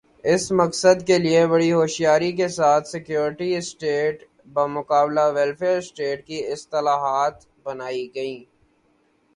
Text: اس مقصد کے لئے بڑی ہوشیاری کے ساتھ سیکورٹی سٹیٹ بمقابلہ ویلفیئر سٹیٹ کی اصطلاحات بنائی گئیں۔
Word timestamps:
اس 0.23 0.43
مقصد 0.51 0.97
کے 1.07 1.17
لئے 1.17 1.45
بڑی 1.47 1.71
ہوشیاری 1.71 2.31
کے 2.31 2.47
ساتھ 2.57 2.87
سیکورٹی 2.87 3.49
سٹیٹ 3.61 4.23
بمقابلہ 4.53 5.25
ویلفیئر 5.35 5.79
سٹیٹ 5.81 6.25
کی 6.27 6.37
اصطلاحات 6.53 7.35
بنائی 7.63 8.07
گئیں۔ 8.15 8.43